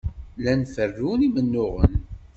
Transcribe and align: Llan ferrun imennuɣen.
Llan 0.37 0.61
ferrun 0.73 1.21
imennuɣen. 1.27 1.93